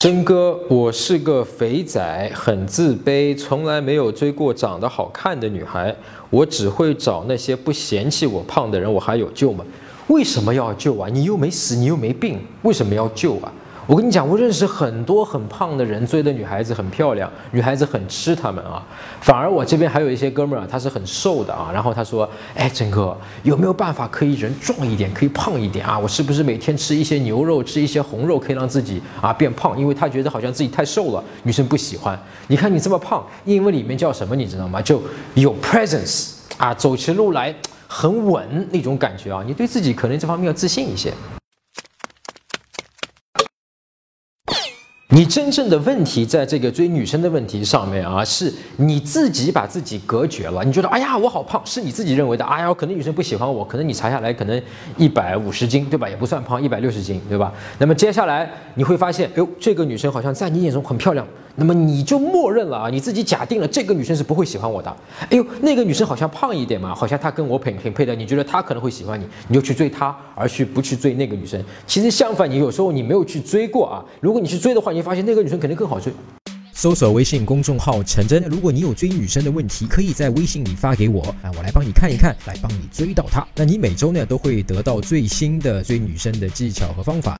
[0.00, 5.92] 真哥，我是个肥仔，很自卑，从来没有追过长得好看的女孩，
[6.30, 9.64] 我只会找那些不嫌弃我胖的人，我还有救吗？
[10.06, 11.08] 为什么要救啊？
[11.12, 13.52] 你又没死，你又没病，为什么要救啊？
[13.88, 18.84] 我跟你讲，我认识很多很胖的人，追的女孩子很漂亮，女孩子很吃他们啊。
[19.22, 21.70] 反而我这边还有一些哥们儿啊，他是很瘦的啊。
[21.72, 25.98] 然后他说：“哎，真哥，有没有办法可以人壮一点，可以胖一点啊？
[25.98, 29.80] 我是不是每天吃一些牛肉，吃一些红肉，可以让自己啊变胖？
[29.80, 32.20] 因为他觉得好像自己太瘦了，女生不喜欢。
[32.48, 34.36] 你看你这么胖，英文里面叫什么？
[34.36, 34.82] 你知道吗？
[34.82, 35.00] 就
[35.32, 37.54] 有 presence 啊，走起路来
[37.86, 39.42] 很稳那种感觉啊。
[39.46, 41.10] 你对自己可能这方面要自信一些。”
[45.10, 50.62] 你真正的问题在这个追女生的问题上面啊，是你自己把自己隔绝了。
[50.62, 52.44] 你觉得，哎呀，我好胖，是你自己认为的。
[52.44, 54.60] 哎呀，可能女生不喜欢我，可能你查下来可能
[54.98, 56.06] 一百五十斤，对吧？
[56.06, 57.50] 也不算胖，一百六十斤，对吧？
[57.78, 61.26] 那么接下来你会发现，哎呦，这个女生好像在你眼中很漂亮。
[61.60, 64.96] 那么你就默认了啊，你自己假定了这个女生是不会喜欢我的。
[65.22, 71.60] 哎呦，那个女生好像胖一点嘛，好像她跟我挺挺配的，你觉得她可能会喜欢你，你就去追她，而去不去追那个女生。
[71.84, 76.12] 其实相反，你有时候你没有去追过啊，如果你去追的话，你发现那个女生肯定更好追。
[76.72, 83.44] 搜索微信公众号陈真，如果你有追女生的问题，可以在微信里发给我啊，我来帮你看一看，来帮你追到她。
[83.56, 87.36] 那你每周呢都会得到最新的追女生的技巧和方法。